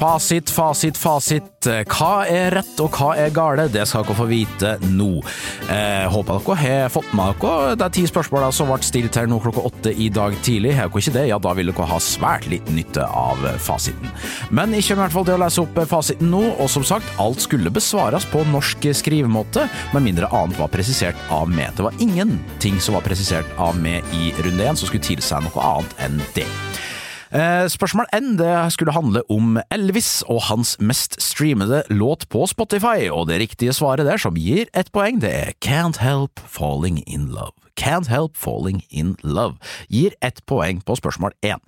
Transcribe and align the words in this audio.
Fasit, 0.00 0.48
fasit, 0.48 0.96
fasit. 0.96 1.66
Hva 1.92 2.22
er 2.24 2.54
rett 2.56 2.78
og 2.80 2.94
hva 2.96 3.10
er 3.20 3.34
gale? 3.36 3.66
Det 3.68 3.82
skal 3.84 4.06
dere 4.06 4.16
få 4.16 4.24
vite 4.30 4.70
nå. 4.94 5.10
Eh, 5.68 6.06
håper 6.08 6.40
dere 6.40 6.56
har 6.86 6.92
fått 6.94 7.10
med 7.12 7.36
dere 7.42 7.74
de 7.82 7.88
ti 7.98 8.06
spørsmålene 8.08 8.56
som 8.56 8.72
ble 8.72 8.78
stilt 8.86 9.18
her 9.20 9.28
nå 9.28 9.36
klokka 9.44 9.66
åtte 9.68 9.92
i 9.92 10.08
dag 10.08 10.38
tidlig. 10.40 10.72
Har 10.78 10.88
dere 10.88 11.04
ikke 11.04 11.16
det, 11.18 11.26
ja 11.28 11.36
da 11.36 11.52
vil 11.58 11.68
dere 11.68 11.90
ha 11.90 12.00
svært 12.00 12.48
liten 12.48 12.80
nytte 12.80 13.04
av 13.04 13.44
fasiten. 13.60 14.08
Men 14.48 14.72
ikke 14.72 14.96
i 14.96 15.00
hvert 15.02 15.12
fall 15.12 15.28
til 15.28 15.36
å 15.36 15.42
lese 15.44 15.66
opp 15.66 15.82
fasiten 15.92 16.32
nå, 16.32 16.46
og 16.56 16.72
som 16.72 16.86
sagt, 16.94 17.12
alt 17.20 17.44
skulle 17.44 17.68
besvares 17.68 18.24
på 18.32 18.46
norsk 18.48 18.88
skrivemåte, 19.02 19.68
med 19.92 20.08
mindre 20.08 20.32
annet 20.32 20.56
var 20.62 20.72
presisert 20.72 21.28
av 21.28 21.52
meg. 21.52 21.76
Det 21.76 21.84
var 21.84 22.00
ingenting 22.00 22.80
som 22.80 22.96
var 22.96 23.04
presisert 23.04 23.52
av 23.60 23.76
meg 23.76 24.00
i 24.16 24.32
runde 24.40 24.64
én 24.64 24.80
som 24.80 24.88
skulle 24.88 25.04
tilsi 25.04 25.44
noe 25.44 25.72
annet 25.74 26.00
enn 26.08 26.24
det. 26.32 26.48
Eh, 27.30 27.68
spørsmål 27.70 28.08
N 28.10 28.32
det 28.40 28.72
skulle 28.74 28.90
handle 28.90 29.20
om 29.30 29.54
Elvis 29.70 30.24
og 30.26 30.40
hans 30.48 30.72
mest 30.82 31.14
streamede 31.22 31.84
låt 31.86 32.26
på 32.26 32.42
Spotify, 32.50 33.06
og 33.06 33.28
det 33.28 33.38
riktige 33.38 33.72
svaret 33.72 34.02
der, 34.02 34.18
som 34.18 34.34
gir 34.34 34.66
ett 34.74 34.90
poeng, 34.90 35.20
det 35.22 35.30
er 35.30 35.52
Can't 35.62 36.02
Help 36.02 36.42
Falling 36.42 36.98
In 37.06 37.28
Love. 37.30 37.54
Can't 37.78 38.10
Help 38.10 38.34
Falling 38.34 38.82
In 38.90 39.14
Love 39.22 39.62
gir 39.86 40.10
ett 40.20 40.42
poeng 40.46 40.82
på 40.82 40.98
spørsmål 40.98 41.30
én. 41.46 41.62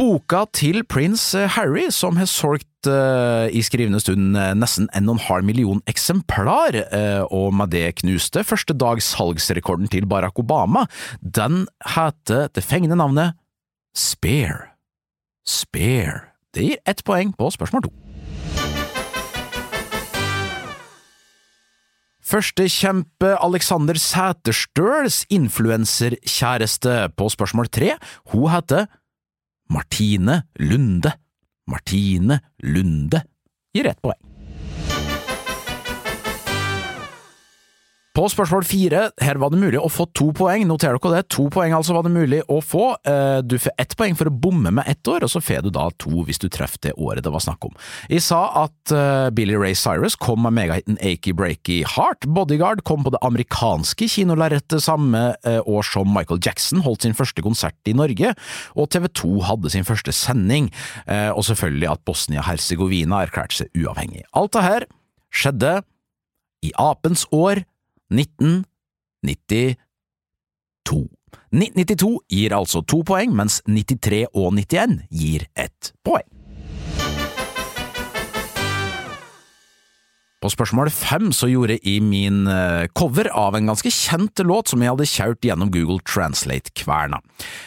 Boka 0.00 0.46
til 0.56 0.80
prins 0.88 1.20
Harry, 1.58 1.90
som 1.92 2.16
har 2.16 2.28
solgt 2.30 2.88
uh, 2.88 3.52
i 3.52 3.60
skrivende 3.60 4.00
stund 4.00 4.32
uh, 4.32 4.54
nesten 4.56 4.88
1,5 4.96 5.44
million 5.44 5.82
eksemplar, 5.90 6.78
og 7.28 7.52
med 7.52 7.74
det 7.74 7.98
knuste 8.00 8.40
første 8.46 8.72
dags 8.72 9.10
salgsrekorden 9.12 9.92
til 9.92 10.08
Barack 10.08 10.40
Obama, 10.40 10.86
den 11.20 11.66
heter 11.84 12.48
det 12.48 12.64
fengende 12.64 12.96
navnet 12.96 13.36
Spare. 13.92 14.72
Spare. 15.44 16.30
Det 16.54 16.64
gir 16.64 16.80
ett 16.88 17.04
poeng 17.04 17.34
på 17.36 17.50
spørsmål 17.52 17.90
to. 17.90 17.92
Førstekjempe 22.30 23.34
Alexander 23.42 23.98
Sæterstøls 23.98 25.24
influenserkjæreste 25.34 27.10
på 27.18 27.28
spørsmål 27.34 27.68
tre, 27.74 27.96
hun 28.30 28.46
heter 28.52 28.86
Martine 29.70 30.42
Lunde. 30.58 31.12
Martine 31.66 32.40
Lunde 32.58 33.22
gir 33.72 33.86
ett 33.86 34.02
poeng. 34.02 34.29
På 38.10 38.24
spørsmål 38.26 38.64
fire, 38.66 39.00
her 39.22 39.38
var 39.38 39.52
det 39.52 39.60
mulig 39.62 39.78
å 39.78 39.86
få 39.86 40.08
to 40.18 40.32
poeng, 40.34 40.64
noter 40.66 40.96
dere 40.96 41.12
det, 41.12 41.28
to 41.30 41.44
poeng 41.54 41.76
altså 41.76 41.94
var 41.94 42.02
det 42.02 42.10
mulig 42.10 42.40
å 42.50 42.56
få. 42.58 42.88
Eh, 43.06 43.38
du 43.46 43.54
får 43.62 43.76
ett 43.78 43.94
poeng 43.94 44.16
for 44.18 44.26
å 44.26 44.32
bomme 44.34 44.72
med 44.74 44.88
ett 44.90 45.06
år, 45.06 45.22
og 45.22 45.30
så 45.30 45.38
får 45.38 45.62
du 45.62 45.70
da 45.76 45.84
to 46.02 46.24
hvis 46.26 46.42
du 46.42 46.48
treffer 46.50 46.82
det 46.88 46.96
året 46.98 47.22
det 47.22 47.30
var 47.30 47.44
snakk 47.44 47.68
om. 47.68 47.76
Jeg 48.10 48.24
sa 48.26 48.40
at 48.64 48.94
uh, 48.96 49.30
Billy 49.30 49.54
Ray 49.54 49.78
Cyrus 49.78 50.18
kom 50.18 50.42
med 50.42 50.56
megahiten 50.58 50.98
Akey 50.98 51.36
Breaky 51.38 51.84
Heart, 51.86 52.26
Bodyguard 52.26 52.82
kom 52.88 53.06
på 53.06 53.14
det 53.14 53.22
amerikanske 53.22 54.10
kinolerretet 54.10 54.82
samme 54.82 55.22
uh, 55.46 55.60
år 55.62 55.86
som 55.86 56.10
Michael 56.10 56.42
Jackson 56.42 56.82
holdt 56.82 57.06
sin 57.06 57.14
første 57.14 57.46
konsert 57.46 57.78
i 57.86 57.94
Norge, 57.94 58.34
og 58.74 58.90
TV 58.90 59.06
2 59.22 59.32
hadde 59.52 59.70
sin 59.70 59.86
første 59.86 60.10
sending, 60.14 60.72
og 61.06 61.44
selvfølgelig 61.46 61.88
at 61.92 62.02
Bosnia-Hercegovina 62.08 63.22
erklærte 63.24 63.60
seg 63.60 63.78
uavhengig. 63.78 64.24
Alt 64.36 64.56
det 64.56 64.66
her 64.66 64.86
skjedde 65.30 65.74
i 66.66 66.72
apens 66.80 67.26
år 67.30 67.62
1992. 68.10 69.76
1992 71.50 72.18
gir 72.30 72.54
altså 72.56 72.82
to 72.82 73.02
poeng, 73.06 73.34
mens 73.36 73.62
93 73.66 74.26
og 74.34 74.54
91 74.54 75.00
gir 75.10 75.46
ett 75.54 75.92
poeng. 76.04 76.29
På 80.40 80.48
spørsmål 80.48 80.88
fem 80.88 81.26
så 81.36 81.50
gjorde 81.50 81.76
jeg 81.82 82.00
min 82.00 82.46
eh, 82.48 82.86
cover 82.96 83.28
av 83.36 83.58
en 83.58 83.66
ganske 83.68 83.90
kjent 83.92 84.40
låt 84.48 84.70
som 84.72 84.80
jeg 84.80 84.88
hadde 84.88 85.08
kjørt 85.10 85.44
gjennom 85.44 85.68
Google 85.74 86.00
Translate-kverna. 86.08 87.18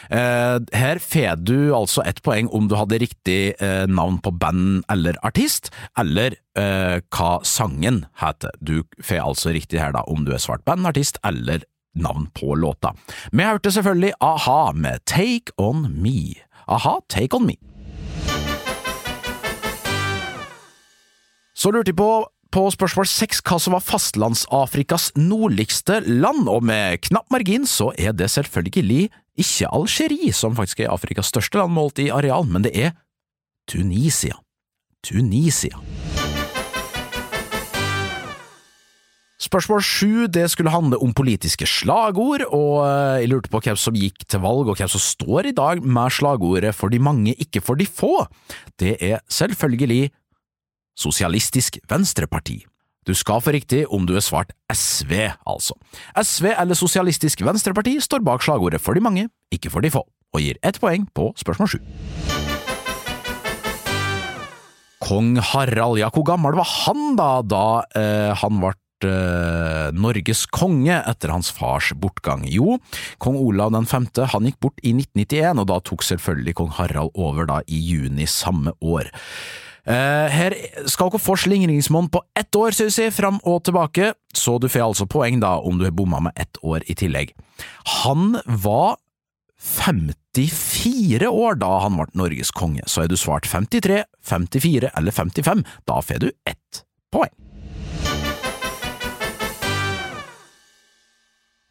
Eh, 0.10 0.58
her 0.74 1.02
får 1.04 1.44
du 1.46 1.70
altså 1.78 2.02
ett 2.02 2.24
poeng 2.26 2.50
om 2.50 2.66
du 2.72 2.74
hadde 2.80 2.98
riktig 3.04 3.54
eh, 3.62 3.86
navn 3.86 4.18
på 4.26 4.34
band 4.34 4.82
eller 4.90 5.20
artist, 5.22 5.70
eller 6.00 6.40
hva 6.54 7.40
sangen 7.50 8.04
heter. 8.22 8.54
Du 8.62 8.84
får 9.02 9.24
altså 9.24 9.54
riktig 9.56 9.80
her 9.82 9.96
da 9.96 10.04
om 10.06 10.22
du 10.22 10.36
er 10.36 10.42
svart 10.42 10.62
band, 10.70 10.86
artist 10.86 11.18
eller 11.26 11.64
navn 11.98 12.28
på 12.38 12.54
låta. 12.54 12.92
Vi 13.34 13.42
hørte 13.42 13.74
selvfølgelig 13.74 14.14
a-ha 14.22 14.60
med 14.78 15.02
Take 15.10 15.56
On 15.58 15.88
Me. 15.98 16.36
A-ha, 16.70 17.00
Take 17.10 17.34
On 17.34 17.50
Me. 17.50 17.58
Så 21.58 21.74
lurte 21.74 21.90
jeg 21.90 21.98
på 21.98 22.12
på 22.54 22.68
spørsmål 22.70 23.08
seks 23.10 23.40
hva 23.48 23.58
som 23.58 23.74
var 23.74 23.82
fastlands-Afrikas 23.82 25.08
nordligste 25.18 26.04
land, 26.06 26.46
og 26.46 26.62
med 26.70 27.02
knapp 27.08 27.26
margin 27.34 27.66
så 27.66 27.90
er 27.98 28.14
det 28.14 28.30
selvfølgelig 28.30 29.08
ikke 29.42 29.72
Algerie, 29.74 30.30
som 30.38 30.54
faktisk 30.54 30.84
er 30.84 30.94
Afrikas 30.94 31.32
største 31.34 31.58
land 31.58 31.74
målt 31.74 32.04
i 32.04 32.12
areal, 32.14 32.46
men 32.46 32.68
det 32.68 32.76
er 32.78 32.94
Tunisia. 33.66 34.38
Tunisia. 35.02 35.82
Spørsmål 39.42 39.82
sju 39.84 40.30
skulle 40.48 40.72
handle 40.72 41.02
om 41.02 41.12
politiske 41.14 41.66
slagord, 41.68 42.46
og 42.54 42.86
jeg 43.20 43.34
lurte 43.34 43.50
på 43.50 43.66
hvem 43.66 43.76
som 43.76 43.98
gikk 43.98 44.28
til 44.30 44.46
valg, 44.46 44.70
og 44.70 44.78
hvem 44.78 44.94
som 44.94 45.02
står 45.02 45.50
i 45.50 45.58
dag 45.58 45.82
med 45.82 46.14
slagordet 46.14 46.76
for 46.78 46.94
de 46.94 47.02
mange, 47.02 47.34
ikke 47.34 47.62
for 47.66 47.76
de 47.76 47.90
få. 47.90 48.28
Det 48.80 49.00
er 49.02 49.26
selvfølgelig 49.28 50.12
Sosialistisk 50.94 51.80
Venstreparti. 51.90 52.62
Du 53.04 53.12
skal 53.18 53.42
få 53.44 53.52
riktig 53.52 53.84
om 53.92 54.06
du 54.08 54.14
er 54.16 54.24
svart 54.24 54.54
SV, 54.72 55.34
altså. 55.50 55.76
SV 56.16 56.54
eller 56.54 56.78
Sosialistisk 56.78 57.42
Venstreparti 57.44 57.98
står 58.04 58.24
bak 58.24 58.46
slagordet 58.46 58.80
for 58.82 58.96
de 58.96 59.04
mange, 59.04 59.28
ikke 59.52 59.74
for 59.74 59.84
de 59.84 59.92
få, 59.92 60.06
og 60.06 60.44
gir 60.44 60.60
ett 60.64 60.80
poeng 60.80 61.08
på 61.18 61.32
spørsmål 61.40 61.74
sju. 61.74 61.82
Kong 65.04 65.36
Harald, 65.36 66.00
ja, 66.00 66.08
hvor 66.14 66.24
gammel 66.30 66.56
var 66.56 66.70
han 66.86 67.18
da, 67.20 67.32
da 67.44 67.66
eh, 68.00 68.32
han 68.40 68.62
ble 68.62 68.72
eh, 69.10 69.90
Norges 69.98 70.46
konge 70.48 71.02
etter 71.02 71.34
hans 71.34 71.52
fars 71.52 71.90
bortgang? 72.00 72.46
Jo, 72.48 72.78
kong 73.20 73.36
Olav 73.42 73.74
den 73.76 73.90
femte 73.90 74.30
han 74.32 74.48
gikk 74.48 74.62
bort 74.64 74.80
i 74.80 74.94
1991, 74.96 75.60
og 75.60 75.70
da 75.74 75.82
tok 75.84 76.08
selvfølgelig 76.08 76.56
kong 76.62 76.72
Harald 76.80 77.12
over 77.20 77.50
da 77.52 77.60
i 77.68 77.82
juni 77.84 78.30
samme 78.32 78.78
år. 78.80 79.12
Uh, 79.84 80.32
her 80.32 80.56
skal 80.88 81.10
dere 81.12 81.20
få 81.20 81.36
slingringsmonn 81.44 82.08
på 82.14 82.22
ett 82.40 82.56
år, 82.56 82.72
sier 82.72 82.92
vi, 82.94 83.10
fram 83.12 83.42
og 83.44 83.66
tilbake, 83.68 84.14
så 84.32 84.56
du 84.62 84.70
får 84.72 84.86
altså 84.86 85.08
poeng 85.12 85.42
da 85.44 85.58
om 85.60 85.80
du 85.80 85.84
har 85.90 85.96
bomma 85.96 86.22
med 86.24 86.40
ett 86.40 86.60
år 86.64 86.86
i 86.88 86.96
tillegg. 86.96 87.34
Han 88.04 88.38
var 88.64 88.96
54 89.60 91.30
år 91.30 91.60
da 91.60 91.72
han 91.84 92.00
ble 92.00 92.08
Norges 92.20 92.52
konge, 92.56 92.88
så 92.88 93.04
har 93.04 93.12
du 93.12 93.20
svart 93.20 93.48
53, 93.50 94.04
54 94.24 94.94
eller 94.96 95.12
55, 95.12 95.66
da 95.88 96.00
får 96.04 96.24
du 96.24 96.32
ett 96.48 96.84
poeng. 97.12 97.32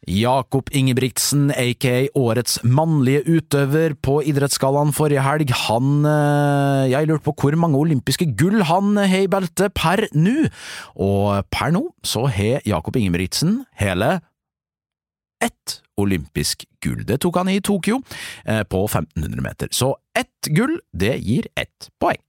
Jakob 0.09 0.67
Ingebrigtsen, 0.75 1.47
aka 1.55 2.07
årets 2.19 2.57
mannlige 2.63 3.23
utøver 3.37 3.95
på 4.03 4.17
Idrettsgallaen 4.27 4.91
forrige 4.95 5.23
helg, 5.23 5.53
han 5.67 6.03
eh, 6.09 6.91
Jeg 6.91 7.07
lurte 7.07 7.23
på 7.29 7.35
hvor 7.39 7.55
mange 7.59 7.79
olympiske 7.79 8.27
gull 8.39 8.65
han 8.67 8.97
har 8.99 9.23
i 9.23 9.31
beltet 9.31 9.73
per 9.77 10.05
nå, 10.11 10.49
og 10.99 11.47
per 11.53 11.71
nå 11.75 11.85
så 12.03 12.25
har 12.27 12.65
Jakob 12.67 12.99
Ingebrigtsen 12.99 13.61
hele 13.79 14.17
ett 15.43 15.79
olympisk 15.99 16.65
gull. 16.83 17.03
Det 17.07 17.19
tok 17.23 17.41
han 17.41 17.51
i 17.51 17.61
Tokyo, 17.63 18.01
eh, 18.45 18.63
på 18.63 18.85
1500 18.87 19.41
meter. 19.43 19.67
Så 19.71 19.95
ett 20.15 20.51
gull, 20.55 20.79
det 20.91 21.17
gir 21.19 21.47
ett 21.55 21.89
poeng. 21.99 22.19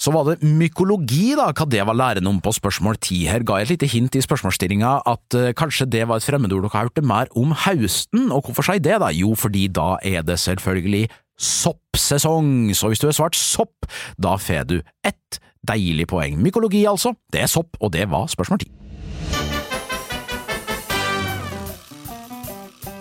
Så 0.00 0.12
var 0.14 0.24
det 0.30 0.40
mykologi, 0.40 1.34
da, 1.36 1.50
hva 1.52 1.66
det 1.68 1.82
var 1.84 1.98
læren 1.98 2.28
om 2.30 2.38
på 2.40 2.54
spørsmål 2.56 2.96
ti. 3.04 3.26
Her 3.28 3.44
ga 3.44 3.58
jeg 3.60 3.68
et 3.68 3.72
lite 3.74 3.90
hint 3.92 4.16
i 4.16 4.22
spørsmålsstillinga 4.24 4.94
at 5.10 5.36
uh, 5.36 5.50
kanskje 5.52 5.90
det 5.92 6.06
var 6.08 6.20
et 6.20 6.24
fremmedord 6.24 6.64
dere 6.64 6.72
har 6.72 6.88
hørt 6.88 6.96
det 6.96 7.04
mer 7.04 7.28
om 7.36 7.52
høsten, 7.66 8.30
og 8.32 8.48
hvorfor 8.48 8.64
sier 8.64 8.80
det, 8.80 8.96
da? 9.02 9.12
Jo, 9.12 9.34
fordi 9.36 9.66
da 9.68 9.98
er 10.00 10.24
det 10.24 10.40
selvfølgelig 10.40 11.10
soppsesong, 11.40 12.72
så 12.76 12.88
hvis 12.88 13.04
du 13.04 13.08
har 13.10 13.16
svart 13.16 13.36
sopp, 13.36 13.88
da 14.20 14.36
får 14.40 14.68
du 14.72 14.78
ett 15.04 15.40
deilig 15.68 16.08
poeng. 16.08 16.40
Mykologi, 16.40 16.86
altså, 16.88 17.12
det 17.32 17.44
er 17.44 17.52
sopp, 17.52 17.76
og 17.80 17.92
det 17.92 18.08
var 18.08 18.28
spørsmål 18.32 18.64
ti. 18.64 18.72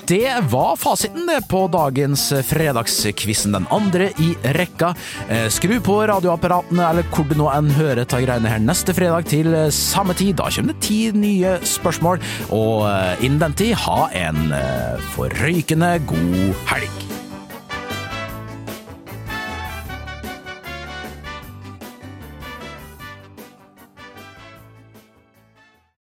Det 0.10 0.36
var 0.50 0.76
fasiten 0.76 1.28
det 1.28 1.44
på 1.50 1.68
dagens 1.70 2.34
fredagskvissen, 2.48 3.54
den 3.54 3.68
andre 3.70 4.08
i 4.18 4.32
rekka. 4.58 4.96
Eh, 5.30 5.46
skru 5.54 5.76
på 5.86 6.00
radioapparatene 6.10 6.88
eller 6.90 7.06
hvor 7.14 7.28
du 7.30 7.36
nå 7.38 7.52
enn 7.54 7.70
hører 7.78 8.10
ta 8.10 8.18
greiene 8.24 8.50
her 8.50 8.64
neste 8.64 8.96
fredag 8.98 9.30
til 9.30 9.54
samme 9.76 10.18
tid. 10.18 10.40
Da 10.42 10.50
kommer 10.50 10.74
det 10.74 10.82
ti 10.88 11.00
nye 11.14 11.60
spørsmål, 11.62 12.26
og 12.50 12.90
innen 13.22 13.38
den 13.46 13.58
tid, 13.62 13.78
ha 13.86 14.10
en 14.18 14.50
forrykende 15.14 16.00
god 16.10 16.68
helg. 16.74 17.19